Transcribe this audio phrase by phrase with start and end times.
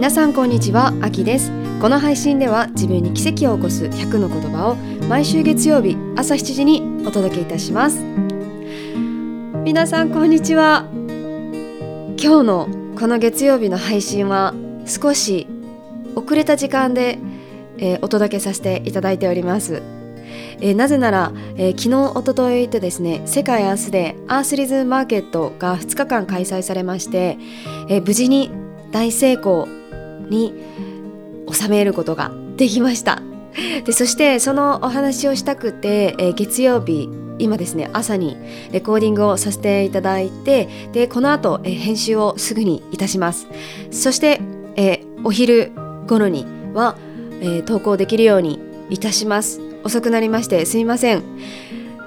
[0.00, 1.52] 皆さんこんにちはあきです。
[1.78, 4.76] この配信では自分に奇跡を起こす100の言葉を
[5.10, 8.02] 毎週月曜日朝7時にお届けいたします。
[9.62, 10.86] 皆さんこんにちは。
[10.90, 14.54] 今日のこの月曜日の配信は
[14.86, 15.46] 少し
[16.14, 17.18] 遅れた時間で、
[17.76, 19.82] えー、お届けさせていただいております。
[20.62, 27.36] えー、なぜなら、えー、昨日おとといとですね世界アースデーアースリズムマーケットが2日間開催されまして、
[27.90, 28.50] えー、無事に
[28.92, 29.68] 大成功
[30.30, 30.54] に
[31.50, 33.22] 収めることができました。
[33.84, 38.36] でそしてそのお話をしたくて、えー、月曜日今ですね朝に
[38.70, 43.48] レコーディングをさせていただいてでこの後、えー、編集をすぐにいたします。
[43.90, 44.40] そして、
[44.76, 45.72] えー、お昼
[46.06, 46.96] 頃には、
[47.40, 48.60] え投稿できるように
[48.90, 49.60] いたします。
[49.82, 51.22] 遅くなりましてすみません。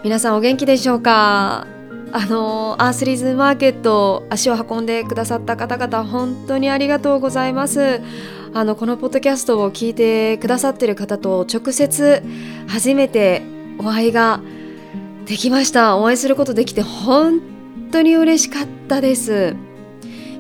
[0.03, 1.67] 皆さんお元気でしょうか？
[2.15, 8.01] あのアースリズマーケット足を運んでくださった方々本当にありがとうございます。
[8.53, 12.21] あのこのポッドキャストを聞いてくださってる方と直接
[12.67, 13.41] 初めて
[13.79, 14.41] お会いが
[15.25, 15.97] できました。
[15.97, 17.41] お会いすることできて本
[17.91, 19.55] 当に嬉しかったです。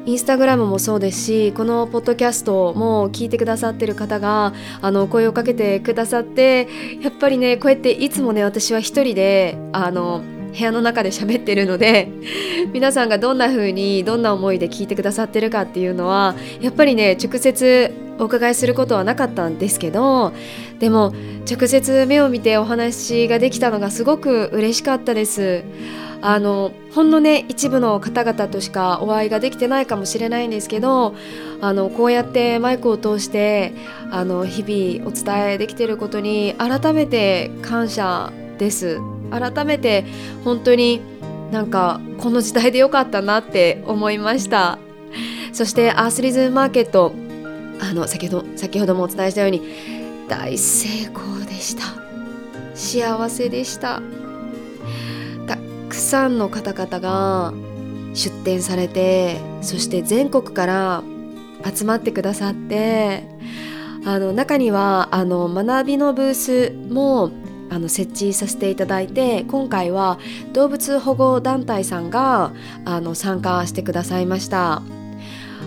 [0.05, 6.67] インスタグラムもそうですしこのポッドキャストも聞いてくださってる方があの声をかけてくださって
[7.01, 10.21] やっぱりねこうやっていつもね私は一人であの
[10.53, 12.07] 部屋の中で喋ってるので
[12.73, 20.33] 皆さんがどんな風にどんな思いで聞いてくださってるかっていうのはやっぱりね直接お伺いすることはなかったんですけど
[20.79, 21.13] でも
[21.49, 25.63] 直接目を見てお話ができたのがすごく嬉しかったです。
[26.25, 31.15] あのほんのね一部の方々としかお会いができてないかもしれないんですけど
[31.59, 33.73] あのこうやってマイクを通して
[34.09, 39.01] あの日々お伝えできてることに改めて感謝です
[39.31, 40.05] 改めて
[40.43, 41.01] 本当に
[41.51, 44.79] なんかこの時代でよかったなって思いました。
[45.51, 47.13] そしてアースリズムマーケット
[47.79, 49.61] あの先ほど先ほどもお伝えしたように
[50.27, 51.83] 大成功でした。
[52.73, 54.01] 幸せでした。
[55.47, 55.57] た
[55.89, 57.53] くさんの方々が
[58.13, 61.03] 出展されてそして全国から
[61.63, 63.23] 集まってくださって
[64.05, 67.31] あの中にはあの学びのブースも
[67.73, 70.19] あの設置させていただいて今回は
[70.53, 72.53] 動物保護団体さんが
[72.85, 74.83] あの参加してくださいました。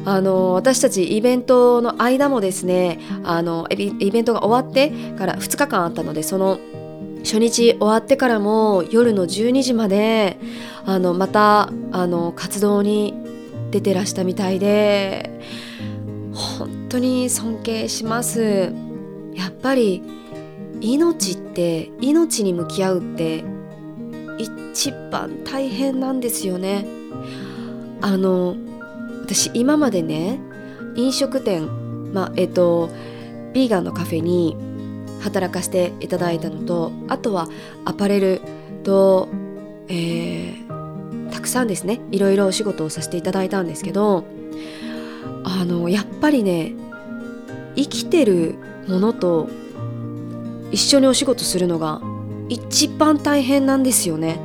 [0.04, 6.60] あの私たちイベントの間もですねあのイベントが終わってから2日間あったのでその
[7.24, 10.38] 初日終わってからも夜の12時まで
[10.84, 13.14] あのまたあの活動に
[13.72, 15.40] 出てらしたみたいで
[16.32, 18.72] 本当に尊敬します
[19.34, 20.04] やっぱり
[20.80, 23.44] 命って命に向き合うって
[24.38, 26.86] 一番大変なんですよね。
[28.02, 28.56] あの
[29.22, 30.38] 私今までね
[30.94, 32.90] 飲食店まあえっと
[33.52, 34.56] ビーガンのカフェに
[35.22, 37.48] 働かせていただいたのとあとは
[37.84, 38.40] アパレル
[38.84, 39.28] と、
[39.88, 44.24] えー、たくさんですねいろいろお仕事をさせていただいたんですけど
[45.44, 46.74] あのやっぱりね
[47.76, 48.56] 生きてる
[48.86, 49.48] ものと
[50.76, 52.02] 一緒にお仕事するのが
[52.50, 54.38] 一番大変なんですよね。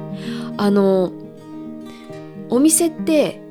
[0.55, 1.11] あの
[2.49, 3.41] お店って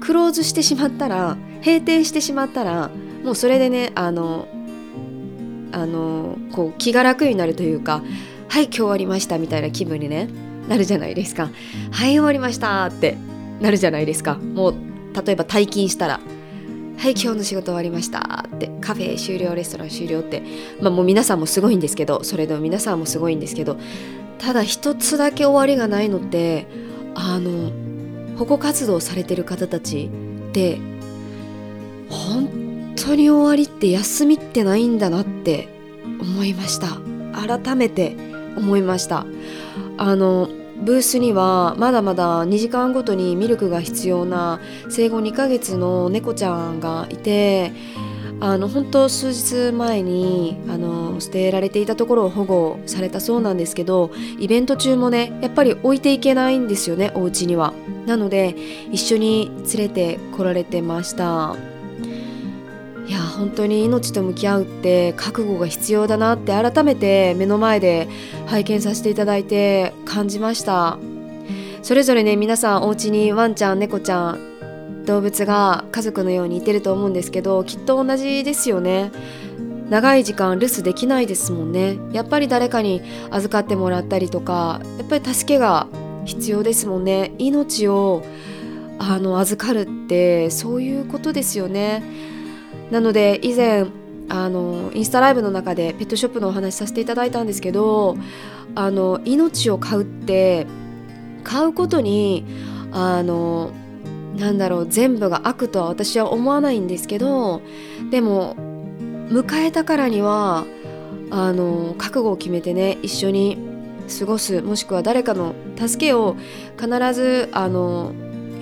[0.00, 2.90] クローズしてしまったら閉店してしまったら
[3.24, 4.48] もうそれでねあの
[5.72, 8.02] あのこう気が楽になるというか
[8.48, 10.28] 「はい今日終わりました」みたいな気分にね
[10.68, 11.48] なるじゃないですか
[11.90, 13.16] 「はい終わりました」って
[13.62, 14.34] なるじゃないですか。
[14.34, 14.74] もう
[15.26, 16.20] 例えば退勤したら。
[16.98, 18.46] はい今日の仕事終わりました。
[18.54, 20.42] ってカフェ終了レストラン終了って。
[20.80, 23.76] まあもう皆さんもすごいんですけどそれでも皆さんもすごいんですけど
[24.38, 26.66] ただ一つだけ終わりがないのって
[27.14, 27.70] あの
[28.38, 30.10] 保護活動されてる方たち
[30.48, 30.78] って
[32.08, 35.68] 本当に終わりって休みってないんだなって
[36.20, 36.98] 思いました。
[37.46, 38.16] 改めて
[38.56, 39.26] 思いました。
[39.98, 40.48] あの
[40.82, 47.72] ブースにはまだまだ2時間ごとにミルクが必要な生後2ヶ月の猫ちゃんがいて
[48.38, 57.72] あの本当数日前にあの捨てられていたところを保護されたそうなんですけどイベント中もねやっぱり置いていけないんですよねお家には。
[58.06, 58.54] なので
[58.92, 61.75] 一緒に連れてこられてました。
[63.06, 68.08] いや本当に命と向き合うって覚悟が必要だなって改めて目の前で
[68.46, 70.98] 拝見させていただいて感じました。
[71.82, 79.12] それぞれね皆さんお家にワンちゃん猫ちゃん動物が家族のようにいてると思うんですけどきっと同じですよね。
[79.88, 81.98] 長い時間留守できないですもんね。
[82.12, 85.86] やっぱり誰かに預かってもらったりとかやっぱり助けが
[86.24, 87.30] 必要ですもんね。
[87.38, 88.24] 命を
[88.98, 92.02] あの預かるってそういうことですよね。
[92.90, 93.86] なので以前
[94.28, 98.16] あのインスタライブの中でペットショップのお話しさせていただいたんですけど
[98.74, 100.66] あの命を飼うって
[101.44, 102.44] 買うことに
[102.92, 103.70] あの
[104.36, 107.62] なんだろう全部が悪とは私は思わないんですけど
[108.10, 108.56] でも
[109.28, 110.64] 迎えたからには
[111.30, 113.58] あの覚悟を決めてね一緒に
[114.18, 116.36] 過ごすもしくは誰かの助けを
[116.78, 118.12] 必ずあの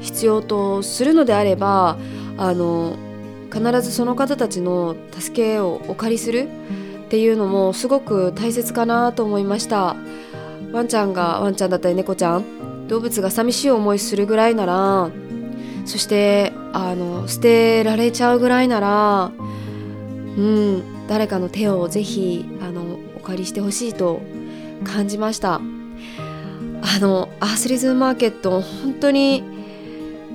[0.01, 1.99] 必要とするのであれば
[2.37, 2.97] あの
[3.55, 6.49] 必ずその方たちの助けをお借りする
[7.07, 9.97] っていうのもすごく大切かなと思いました。
[10.73, 15.09] ワンちゃんがワンちゃんだったり猫ちゃん動物が寂しい思いするぐらいなら
[15.87, 19.31] そしてあの捨てられちゃうぐらいなら
[20.37, 24.21] うん誰かの手をぜひあのお借りしてほしいと
[24.85, 25.61] 感じました。
[26.87, 29.43] あのアースリズムマーケット本当に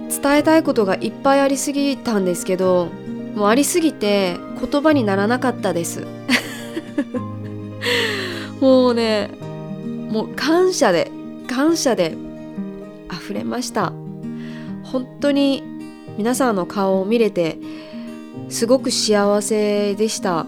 [0.10, 2.90] 伝えたいことがいっぱいありすぎたんですけど
[3.36, 6.06] もうありすぎて言葉にならなかったです。
[8.60, 9.32] もうね
[10.10, 11.12] もう感謝で
[11.48, 12.18] 感謝で
[13.12, 13.94] 溢れました。
[14.84, 15.64] 本当に
[16.18, 17.58] 皆さんの顔を見れて
[18.50, 20.46] すごく幸せでした。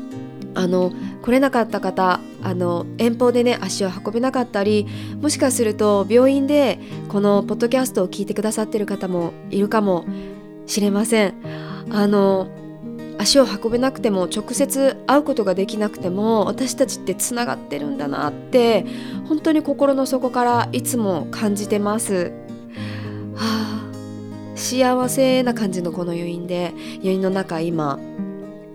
[0.54, 0.92] あの
[1.22, 4.86] 来れなかった方あの遠方でね足を運べなかったり
[5.22, 10.06] もしかすると病院でこのポッドキャストを聞いてくださってる方もいるかも
[10.66, 11.34] しれません。
[11.90, 12.48] あの
[13.22, 18.84] 足を運べなくても直接会うことができなくても私たちってつながってるんだなって
[19.28, 22.32] 本当に心の底からいつも感じてます。
[23.36, 23.92] はあ
[24.56, 28.00] 幸せな感じのこの余韻で余韻の中今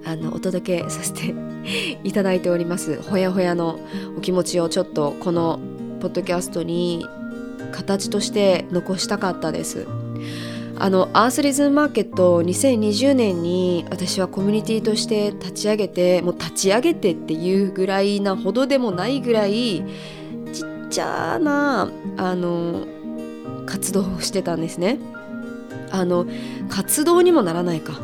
[0.05, 1.35] あのお届けさせて
[2.05, 3.79] いただいておりますほやほやの
[4.17, 5.61] お気持ちをちょっとこの
[6.01, 7.07] ポッドキャストに
[7.73, 9.87] 形として残したかったです。
[10.79, 19.83] あのアースリズムマーケット2020年に私はコミュニティとして立ち上げてもう立ち上げてっていうぐらいなほどでもないぐらい
[20.53, 22.87] ちっちゃなあの
[23.65, 24.99] 活動をしてたんですね。
[25.91, 26.27] あの
[26.69, 27.95] 活動にもならないか。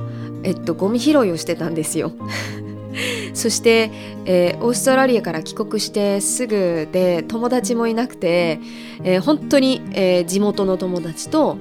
[0.42, 2.12] えっとゴミ拾いをしてたんですよ。
[3.34, 3.90] そして、
[4.26, 8.60] えー、オーストラリアから帰国してすぐで友達もいなくて、
[9.04, 11.56] えー、本当に、えー、地元の友達と、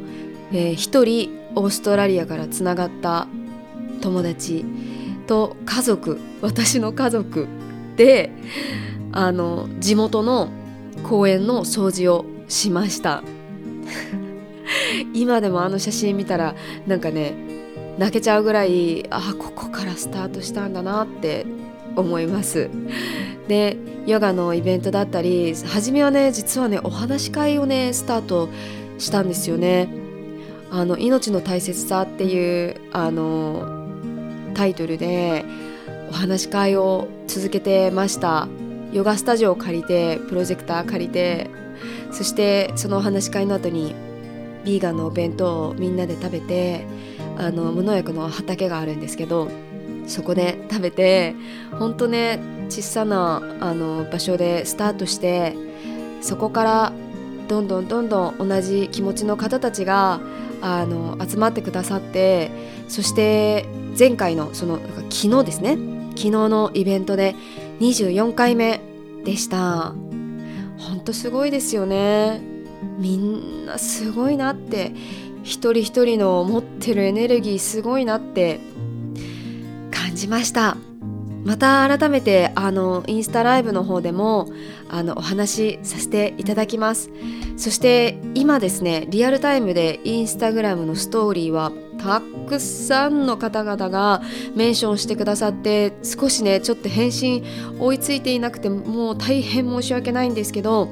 [0.51, 3.27] えー、一人オーストラリアからつながった
[4.01, 4.65] 友達
[5.27, 7.47] と家族私の家族
[7.95, 8.31] で
[9.11, 10.49] あの地元の
[11.03, 13.23] 公園の掃除をしました。
[15.13, 16.55] 今でもあの写真見たら
[16.87, 17.33] なんかね
[17.97, 21.45] 泣けちゃうぐらいあここからスタートしたんだなって
[21.95, 22.69] 思います。
[23.47, 28.49] でヨガのイベントだったり初めはね実はねお話し会をねスタート
[28.97, 30.00] したんですよね。
[30.71, 33.87] あの命の大切さっていうあの
[34.53, 35.45] タイトルで
[36.09, 38.47] お話し会を続けてました。
[38.91, 41.49] ヨガスタジオを借りてプロジェクター借りて
[42.11, 43.95] そしてそのお話し会の後に
[44.65, 46.85] ビーガンのお弁当をみんなで食べて
[47.37, 49.49] あの無農薬の畑があるんですけど
[50.07, 51.35] そこで食べて
[51.79, 52.39] 本当ね
[52.69, 55.55] 小さなあの場所でスタートして
[56.21, 56.93] そこから
[57.47, 60.19] どんどんどんどん同じ気持ちの方たちが
[60.61, 62.51] あの集まってくださって
[62.87, 63.65] そして
[63.97, 65.77] 前回のその昨日ですね。
[66.11, 67.35] 昨日のイベントで
[67.79, 68.81] 24回目
[69.23, 69.93] でした。
[70.77, 72.41] 本当すごいですよね。
[72.97, 74.93] みんなすごいなって
[75.43, 78.59] 一人一人の持ってるエネルギーすごいなって
[79.91, 80.77] 感じました。
[81.43, 84.47] また改めてあのインスタライブの方でも
[84.93, 87.09] あのお話しさせていただきます。
[87.57, 94.21] そして今ですねリアルタイムでインスタグラムのストーリーはたくさんの方々が
[94.55, 97.43] メンションしてくださって少しねちょっと返信
[97.79, 100.89] 追いついていなくてもう大変申し訳ないんですけど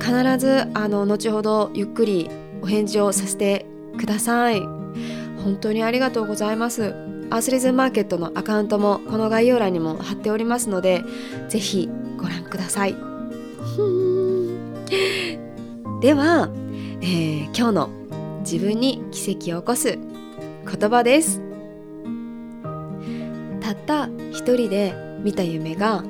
[0.00, 2.30] 必ずあの後ほどゆっくり
[2.62, 3.66] お返事をさせて
[3.98, 4.60] ください。
[4.60, 6.94] 本当にありがとうございます。
[7.30, 11.02] アースリズムマーケットのアカウントもこの概要欄にも貼っておりますので
[11.48, 13.11] ぜひご覧ください。
[16.00, 16.50] では、
[17.00, 17.90] えー、今日の
[18.40, 21.40] 自分に奇跡を起こす言葉です。
[23.60, 26.04] たった一人で見た夢が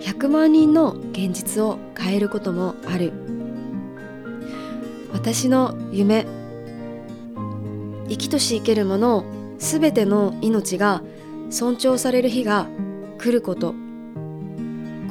[0.00, 3.12] 100万人の現実を変えることもある。
[5.12, 6.26] 私の夢
[8.08, 9.24] 生きとし生けるもの
[9.58, 11.02] すべての命が
[11.50, 12.66] 尊重される日が
[13.18, 13.74] 来ること。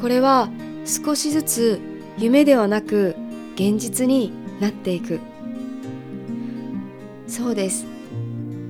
[0.02, 0.50] これは
[0.86, 1.91] 少しずつ
[2.22, 3.16] 夢ではなく
[3.56, 5.20] 現実になっていく。
[7.26, 7.88] そうです。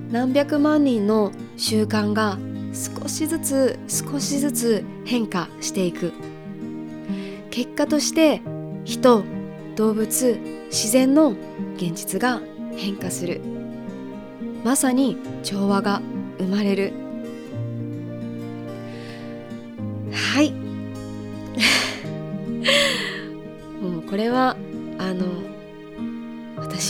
[0.09, 2.39] 何百万人の習慣が
[2.73, 6.13] 少しずつ少しずつ変化していく。
[7.49, 8.41] 結果として
[8.85, 9.25] 人
[9.75, 11.35] 動物自然の
[11.75, 12.41] 現実が
[12.77, 13.41] 変化する。
[14.63, 16.01] まさに調和が
[16.37, 17.00] 生まれる。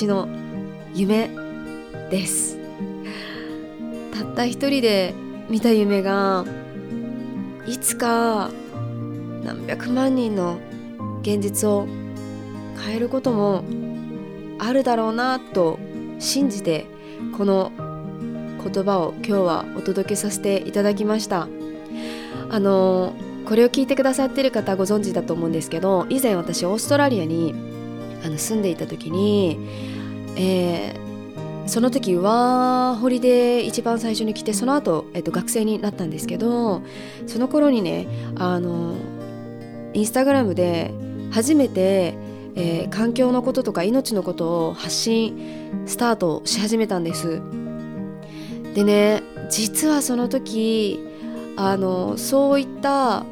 [0.02, 0.28] 私の
[0.96, 1.30] 夢
[2.10, 2.58] です。
[4.12, 5.14] たった一人で
[5.48, 6.44] 見た夢が
[7.68, 8.50] いつか
[9.44, 10.58] 何百万人の
[11.22, 11.86] 現実を
[12.84, 13.64] 変えることも
[14.58, 15.78] あるだろうなと
[16.18, 16.88] 信じて
[17.38, 17.72] この
[18.64, 21.48] 言葉を今日はお届けさせていただきました。
[22.50, 23.14] あの
[23.46, 27.71] これを聞いてくださってる方ご存知だと思うんですけど以前私オーストラリアに
[28.24, 29.58] あの住んでいた時に、
[30.36, 36.82] えー、その時ワーホリで一番最初に来てその後、えっと学生になったんですけど
[37.28, 38.96] その頃にねあの
[39.94, 40.94] インスタグラムで
[41.32, 42.16] 初めて、
[42.56, 47.42] えー、環境のこととか命のことを発信スタートし始めたんです。
[48.74, 51.00] でね実はその時
[51.58, 53.26] あのそういった、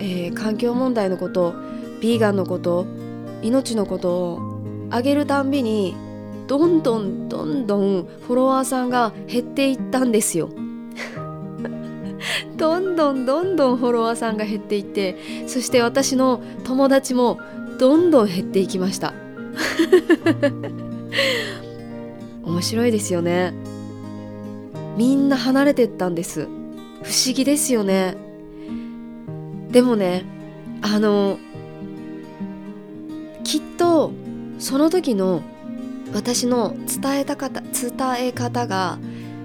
[0.00, 1.54] えー、環境問題のこと
[2.00, 2.86] ビーガンのこと
[3.42, 5.94] 命のことをあげるたんびに
[6.46, 10.50] どんどんどんどんフォロワーさんが減っていったんですよ。
[12.56, 15.16] どんどんどんどんフォロワーさんが減っていって
[15.46, 17.38] そして私の友達も
[17.78, 19.12] どんどん減っていきました。
[22.44, 23.52] 面白いですよね。
[24.96, 26.48] みんな離れてったんです。
[27.02, 28.16] 不思議ですよね。
[29.70, 30.24] でもね
[30.80, 31.38] あの
[33.46, 34.10] きっと
[34.58, 35.40] その時の
[36.12, 38.98] 私の伝えた方伝え方が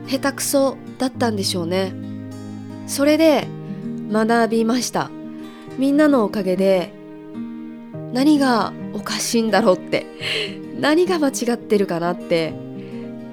[0.08, 1.94] 下手くそだったんでしょうね。
[2.88, 3.48] それで
[4.12, 5.12] 学びました。
[5.78, 6.92] みんなのおかげで
[8.12, 10.08] 何がおかしいんだろうって
[10.80, 12.56] 何が間違ってるかなって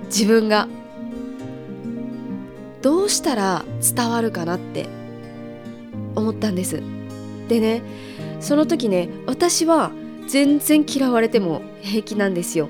[0.09, 0.69] 自分が
[2.83, 4.87] どうしたら伝わるかなって
[6.15, 6.83] 思ったんです。
[7.49, 7.81] でね
[8.41, 9.93] その時ね私は
[10.29, 12.69] 全然嫌われても平気なんですよ。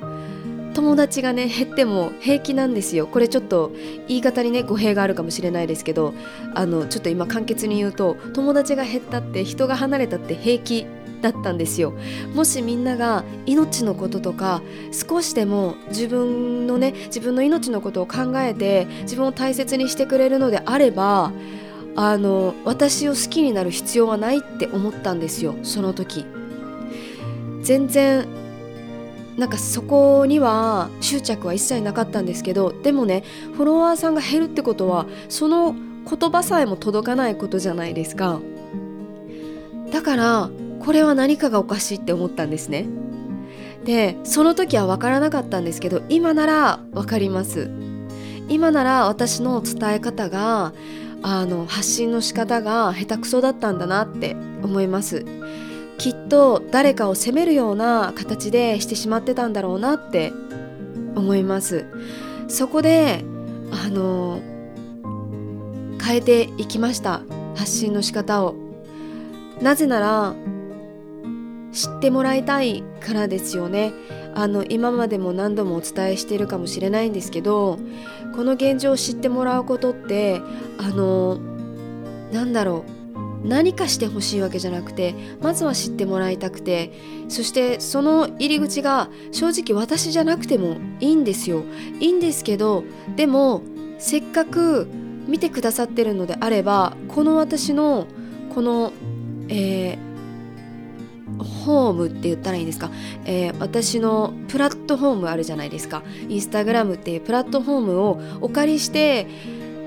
[0.75, 3.09] 友達がね減っても平気なんですよ。
[3.09, 3.73] これちょっと
[4.07, 6.15] 言い方にね語弊があるかもしれないですけど
[6.55, 10.87] あのちょっと今簡潔に言うと友達が減ったって人が離れたって平気
[11.21, 11.95] だったんですよ。
[12.33, 14.63] もしみんなが命のこととか
[14.93, 21.33] 少しでも自分のね自分の命のことを考えて自分を大切にしてくれるのであれば
[21.97, 26.38] あの私を好きになる必要はないって思ったんですよその時。
[27.63, 28.27] 全然
[29.37, 33.23] なんかそこには執着は一切なかったんですけどでもね
[33.55, 35.75] フォロワーさんが減るってことはその
[36.09, 38.41] 言葉さえも届かないことじゃないですか。
[39.93, 40.51] だから
[40.81, 42.87] これは何かがおかしいって思ったんですね。
[43.85, 47.71] でその時は分からなかったんですけど今なら分かります。
[48.49, 50.73] 今なら私の伝え方が
[51.23, 55.25] あの発信の仕方が下手くそだったんだなって思います。
[55.99, 60.33] きっと誰かを責めるような形でしてしまってたんだろうなって
[61.17, 61.85] 思います。
[62.47, 63.25] そこで
[63.73, 64.41] あの
[66.03, 67.23] 変えていきました。
[67.57, 68.55] 発信の仕方を。
[69.61, 70.35] なぜなら
[71.73, 73.93] 知ってもらいたいからですよね。
[74.35, 77.77] あの今までも何度もお伝えしているかもしれないんですけど
[78.37, 80.41] この現状を知ってもらうことって
[80.79, 81.39] あの
[82.33, 82.98] なんだろう。
[83.49, 86.93] 何かしてほしいわけじゃなくてまずは知ってもらいたくて
[87.29, 91.65] そしてその入り口が正直私じゃなくてもいいんですよ。
[92.01, 92.85] いいんですけど
[93.17, 93.63] でも
[93.99, 94.87] せっかく
[95.27, 98.07] 見てくださってるのであればこの私の
[98.55, 98.93] この、
[99.49, 100.09] えー
[101.39, 102.91] ホームって言ったらいいんですか、
[103.25, 106.03] えー、私のプラットフォームあるじゃないですか。
[106.29, 109.27] インスタグラムっていうプラットフォームをお借りして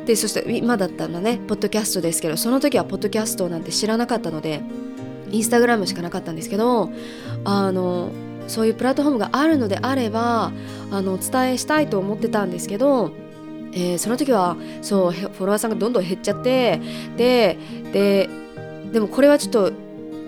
[0.06, 4.62] でそして今だったらねポッドキャストですけどその時はポッドキャストなんて知らなかったので
[5.32, 6.92] インスタグラムしかなかったんですけど
[7.46, 8.12] あの
[8.48, 10.52] そういうプラットフォームがあるのであれば
[10.92, 13.12] あのお伝えしたいと思ってたんですけど
[13.74, 16.82] えー、その時はそうフォロワーさんがどんどん減っちゃって
[17.16, 17.58] で
[17.94, 18.30] で
[18.92, 19.72] でもこれはちょっと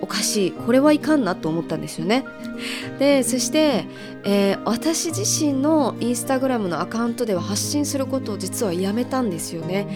[0.04, 0.52] おかしい。
[0.52, 2.26] これはいかんなと思ったんですよね。
[2.98, 3.86] でそして、
[4.22, 9.86] えー、私自身のインスタグラムのアカウントでは発信することを実はやめたんですよね。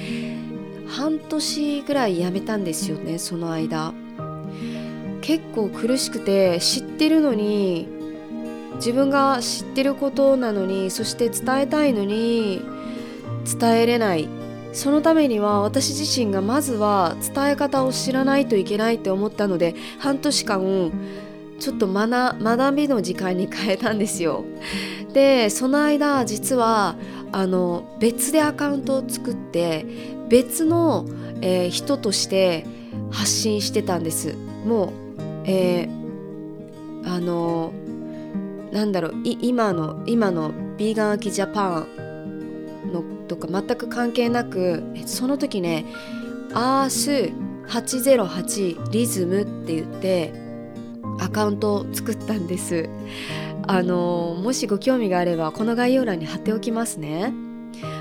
[0.87, 3.93] 半年ぐらいやめたんですよねその間。
[5.21, 7.87] 結構苦しくて知ってるのに
[8.77, 12.62] 自分が知ってることなのにそして伝えたいのに
[13.61, 14.27] 伝えれない。
[14.73, 20.93] そのためには私自身がまずは伝え方を知らないといけないって思ったので半年間
[21.59, 24.45] ちょっと学びの時間に変えたんですよ。
[25.13, 26.97] でその間実は
[27.33, 29.87] あの別でアカウントを作って
[30.29, 31.07] 別の、
[31.41, 32.67] えー、人として
[33.11, 34.35] 発信してたんです
[34.67, 34.91] もう、
[35.45, 37.73] えー、あの
[38.71, 45.85] なんだろう今の今のビーガンアキジャパンのとか全く関係なくその時ね
[46.52, 47.32] アース
[47.68, 50.32] 808リズムって言って
[51.20, 52.88] アカウントを作ったんです。
[53.66, 57.35] あのもしご興味があればこの概要欄に貼っておきますね。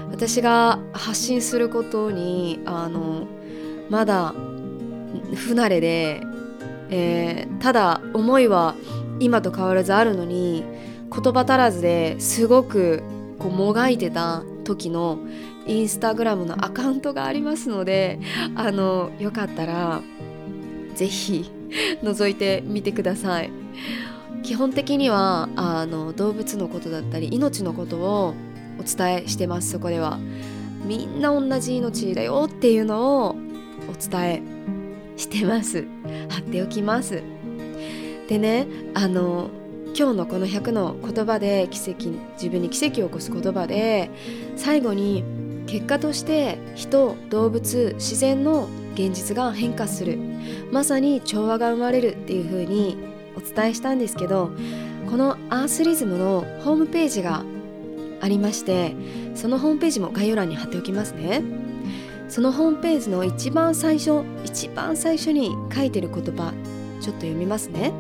[0.10, 3.28] 私が発信することにあの
[3.90, 4.34] まだ
[5.36, 6.22] 不慣れで、
[6.90, 8.76] えー、ただ思いは
[9.20, 10.64] 今と変わらずあるのに
[11.12, 13.04] 言葉足らずですごく
[13.40, 15.20] こうもがいてた時の
[15.66, 18.20] インスタグラムのアカウントがありますので
[18.56, 20.02] あのよかったら
[20.96, 21.50] 是非
[22.04, 23.50] 覗いてみてください。
[24.44, 28.34] 基本的にはあの動物のことだったり命のことを
[28.80, 30.20] お伝えしてますそこでは。
[30.86, 33.36] みんな同じ命だよっていうのを
[33.90, 34.42] お伝え
[35.18, 35.86] してます。
[36.30, 37.24] 貼っておきます。
[38.30, 39.50] でねあの
[39.98, 44.12] 今日のこの100の言葉で奇跡自分に奇跡を起こす言葉で
[44.56, 45.24] 最後に
[45.66, 50.20] 結果として人動物自然の現実が変化する。
[50.72, 52.96] まさに調和が生まれるっていう風に
[53.36, 54.52] お伝えしたんですけど
[55.10, 57.44] このアースリズムのホームページが
[58.22, 58.96] ありまして
[59.34, 61.42] そのホームページも概要欄に貼っておきますね。
[62.30, 66.54] そのホームページの一番最初一番最初に書いてる言葉
[67.02, 67.92] ちょっと読みますね。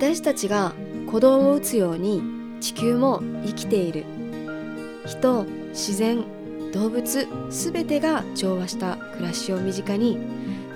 [0.00, 0.74] 私たちが
[1.06, 2.22] 鼓動を打つように
[2.60, 4.04] 地球も生きている。
[5.04, 6.24] 人自然
[6.72, 10.16] 動物すべてが調和した暮らしを身近に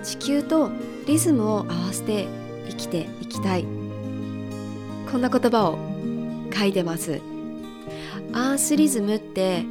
[0.03, 0.73] 地球と
[1.07, 2.27] リズムを合わせて
[2.69, 3.63] 生きていきたい。
[3.63, 5.79] こんな言葉を
[6.53, 7.21] 書いてます。
[8.33, 9.65] アースリズムって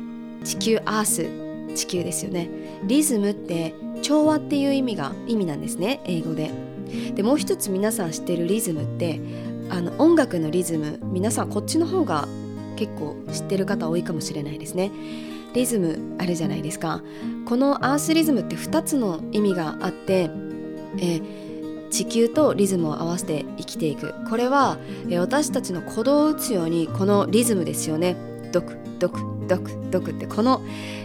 [0.46, 2.50] 地球アース地球ですよね。
[2.86, 6.71] リズムって調和っていう意味が意味なんですね英語で。
[7.16, 9.20] でもう一つ皆さん知ってるリズムって
[9.70, 12.28] あの音楽のリズム皆さんこっちの方が
[12.76, 14.92] 結構知ってる方多いかもしれないですね。
[15.54, 17.04] リズムあるじゃないですか。
[17.46, 20.30] このアースリズムって2つの意味があって、
[21.00, 21.22] え
[21.92, 24.14] 地球とリズムを合わせて生きていく。
[24.30, 24.78] これは、
[25.10, 28.16] え私たちの鼓動を打つようにこのリズムですよね。
[28.52, 30.62] ドクドクドクドクってこの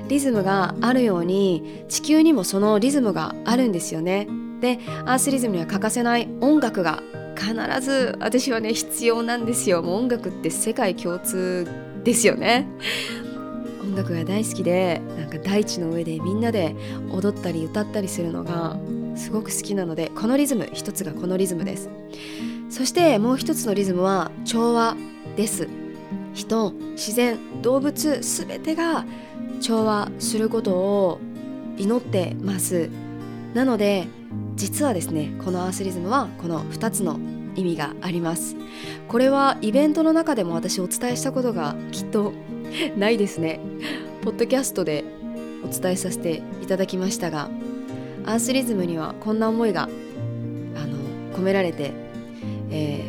[0.08, 4.28] リズムがあるように地球にもそのリズムがあるんですよね。
[4.60, 7.02] でアースリズムには欠かせない音楽が
[7.36, 9.82] 必ず私はね必要なんですよ。
[9.82, 11.66] もう音楽って世界共通
[12.04, 12.66] ですよね。
[13.82, 16.74] 音楽が大好きでなんか大地の上でみんなで
[17.12, 18.76] 踊ったり歌ったりするのが
[19.14, 21.90] すごく好きなのでこのリズム一つがこのリズムです。
[22.68, 24.96] そしてもう一つのリズムは調和
[25.36, 25.68] です。
[26.34, 29.06] 人自然動物全てが
[29.60, 31.20] 調和することを
[31.78, 32.90] 祈ってます。
[33.56, 34.06] なので
[34.54, 37.18] 実はですねこのアースリズムはこの2つの
[37.56, 38.54] 意味があります。
[39.08, 42.34] これはイベントの中でも私お伝えしたことがきっと
[42.98, 43.58] ないですね。
[44.20, 45.04] ポッドキャストで
[45.64, 47.48] お伝えさせていただきましたが
[48.26, 50.98] アースリズムにはこんな思いがあの
[51.34, 51.92] 込められて、
[52.70, 53.02] え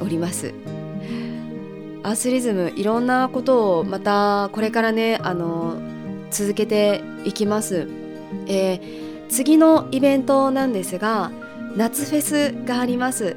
[0.00, 0.52] ー、おります。
[2.02, 5.76] アースリズムいろんなことをまたこれからねあの
[6.32, 7.88] 続けていきます、
[8.48, 9.03] えー、
[9.34, 11.32] 次のイベントなんですが
[11.76, 13.36] 夏フェスがあります。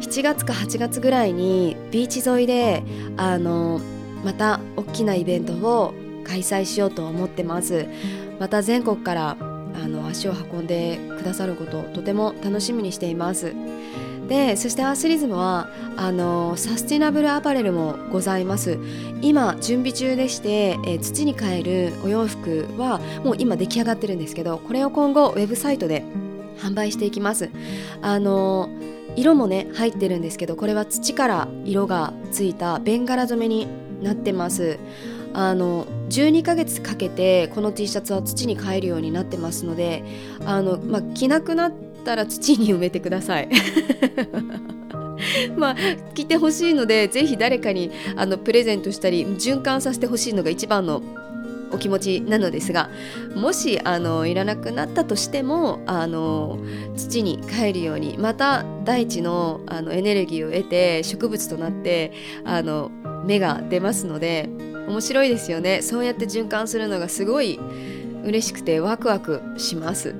[0.00, 2.82] 7月か8月ぐらいにビーチ沿いで
[3.18, 3.78] あの
[4.24, 5.92] また大きなイベントを
[6.24, 7.86] 開催しようと思ってます。
[8.40, 13.52] また全国からあの足を運んでくださることをとても楽しみにしています。
[14.28, 18.78] でそしてアースリズムはあのサスティナブルアパレルもございます。
[19.20, 26.04] 今準備中でして、え土に変えるお洋服はもう今出来上がってるんですけどこれを今後ウェブサイトで
[26.58, 27.50] 販売していきます。
[28.00, 28.68] あの
[29.16, 33.68] 色もね入ってるんですけどこれは土から色がついたベンガラ染めに
[34.02, 34.78] なってます。
[35.36, 40.04] あの12ヶ月かけてこの T シャツは土に変えるようになってますので
[40.46, 41.72] あの、まあ、着なくなっ
[42.04, 43.48] たら土に埋めてください。
[45.56, 45.76] まあ
[46.14, 51.02] 着てほしいのでぜひ誰かにあのプレゼントしたり循環させてほしいのが一番の
[51.72, 52.88] お気持ちなのですが
[53.34, 56.58] もしあのいらなくなったとしてもあの
[56.96, 62.12] 土に帰るようにまた大地のあのエネルギーを得て植物となって
[62.44, 62.90] あの
[63.24, 64.48] 芽が出ますので
[64.86, 65.80] 面白いですよね。
[65.82, 67.58] そうやって循環するのがすごい
[68.22, 70.14] 嬉しくてワクワクします。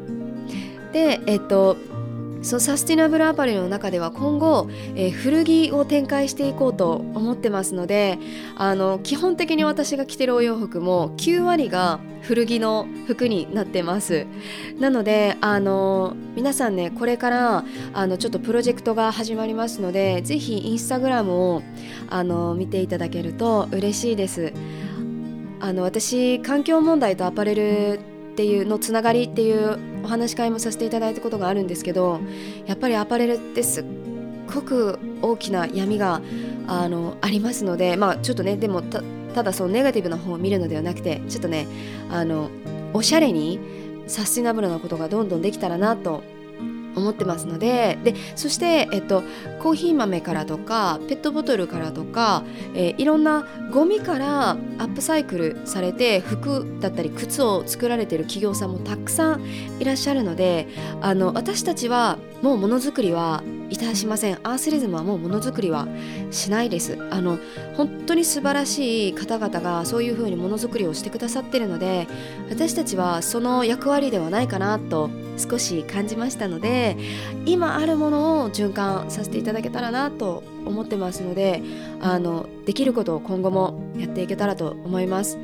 [0.94, 1.76] でえっと
[2.42, 8.18] そのサスティナブルアパレルの中では今後、えー、古着を展開していこうと思ってますので
[8.54, 14.26] あの基本的に私が着てるお洋服も9割が古着の服になってます。
[14.78, 21.62] なのであの皆さんねこれからあのちょっとプロジェクトが始まりますのでぜひインスタグラムを
[22.08, 24.52] あの見ていただけると嬉しいです。
[25.60, 32.18] あの私環境問題とアパレルっていうのつながりっていうお話し会もさせていただいたことがあるんですけど
[32.66, 33.84] やっぱりアパレルってすっ
[34.52, 36.20] ごく大きな闇が
[36.66, 41.68] あのありますのでまあちょっとねでもただそのネガティブな方を見るのではなくてちょっとね
[42.10, 42.50] あの
[42.92, 43.60] おしゃれに
[44.08, 46.24] サスティナブルなことがどんどんできたらなと
[46.96, 49.22] 思ってますのででそして、えっと、
[49.60, 59.44] コーヒー豆からとかペットボトルからとか、えー、いろんなゴミからアップサイクルされて服だったり靴を作られている企業さんもたくさん
[59.80, 60.68] いらっしゃるので
[61.00, 63.42] あの私たちはもうものづくりは
[63.74, 64.38] いたしません。
[64.44, 65.88] アースリズムはもうものづくりは
[66.30, 66.96] しないです。
[67.10, 67.38] あの
[67.76, 72.06] 本当に素晴らしい方々がそういうふうにものづくりをしてくださってるので
[72.48, 76.96] 私たちはその役割ではないかなと少し感じましたので
[77.46, 81.62] 今あるものを循環させていただけたらなと思ってますので
[82.00, 85.38] あのできることを今後もやっていけたらと思います。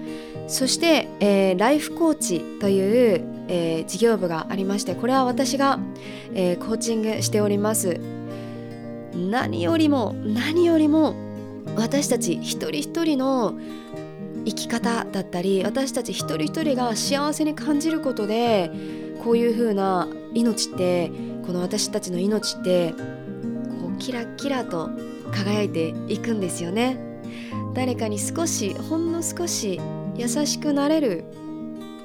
[0.47, 5.79] そして、えー、ライフコーチという、えー、事業部がありましてこれは私が、
[6.35, 8.20] えー、コーチングしております。
[9.15, 11.15] 何よりも何よりも
[11.77, 13.59] 私たち一人一人の
[14.45, 18.71] 生き方だったり私たち一人一人が幸せに感じることで
[19.23, 21.11] こういう風な命って
[21.45, 24.91] この私たちの命ってこうキラキラと
[25.33, 26.99] 輝いていくんですよね。
[27.75, 29.81] 誰かに少しほんの少し
[30.17, 31.25] 優しくなれる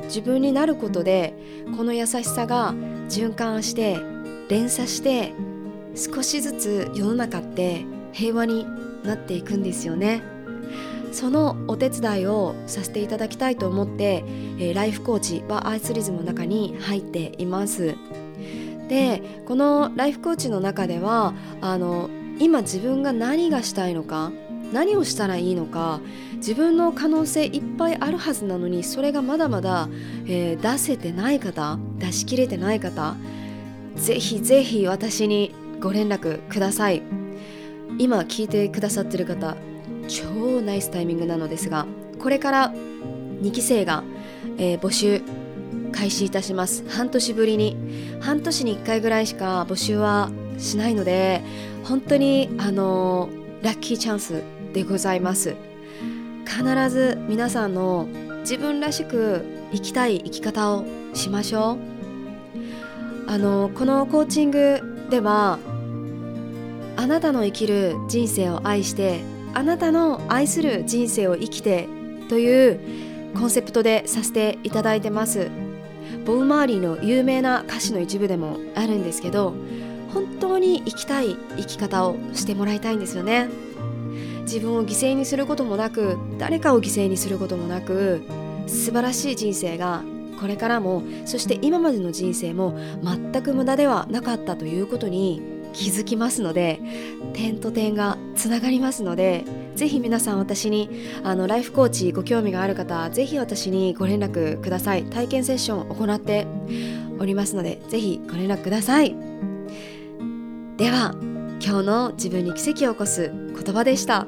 [0.04, 1.34] 自分になることで
[1.76, 2.74] この優しさが
[3.10, 3.98] 循環して
[4.50, 5.34] 連鎖して
[5.96, 8.66] 少しずつ世の中って平和に
[9.04, 10.36] なっていくんですよね。
[11.16, 14.26] そのお手伝いをさせていただきたいと思って、
[14.60, 17.96] え、ライフコーチはアイスリズムの中に入っています
[18.90, 24.34] でこのライフコーチの中ではあの今自分が何がしたいのか
[24.74, 26.02] 何をしたらいいのか
[26.36, 29.88] 自分の可能性いっぱいあるはずなのにそれがまだまだ、
[30.28, 33.16] えー、出せてない方出し切れてない方
[33.96, 35.56] ぜひぜひ私に
[35.86, 37.04] ご連絡ください。
[38.00, 39.56] 今聞いてくださってる方
[40.08, 40.26] 超
[40.60, 41.86] ナイスタイミングなのですが
[42.20, 44.04] これから2期生が、
[44.58, 45.22] えー、募集
[45.92, 46.84] 開始いたします。
[46.90, 47.78] 半年ぶりに
[48.20, 51.44] 半年に1回ぐらいしか募集はしないので
[51.84, 54.42] 本当にあのー、ラッキーチャンス
[54.74, 55.56] でございます。
[56.48, 58.08] 必ず皆さんの
[58.40, 61.78] 自分らしく生きたい生き方をしましょう。
[63.28, 65.60] あのこのコーチングでは
[66.98, 69.22] あなたの生きる人生を愛して
[69.54, 71.88] あなたの愛する人生を生きて
[72.30, 72.80] という
[73.38, 75.50] コンセプトでさせていただいてます。
[76.26, 79.54] ボウ・マーリーの有名な歌詞の一部でもあるんですけど
[80.14, 83.50] 本当に生きたい生き方をしてもらいたいんですよね。
[84.42, 88.22] 自分を犠牲にすることもなく誰かを犠牲にすることもなく
[88.68, 90.04] 素晴らしい人生が
[90.40, 95.42] これからもそして今までの人生も全く無駄ではなかったということに
[95.76, 96.80] 気づきますので
[97.34, 99.44] 点と点がつながりますので
[99.76, 100.90] ぜひ皆さん私に
[101.24, 105.04] あのライフコーチご興味がある方ぜひ私にご連絡ください。
[105.04, 106.48] 体験セッションを行って
[107.20, 109.16] おりますのでぜひご連絡ください。
[110.78, 111.14] では
[111.62, 114.28] 今日の自分に奇跡を起こす言葉でした。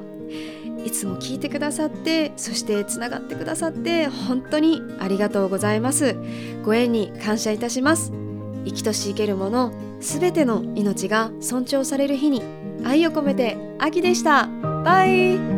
[0.84, 6.14] いつも聞いてくださってそしてつながってくださって本当にありがとうございます。
[6.62, 8.12] ご縁に感謝いたします。
[8.68, 12.42] 生きとし生けるもの全ての命が尊重される日に
[12.84, 14.48] 愛を込めて秋でした。
[14.84, 15.57] バイ。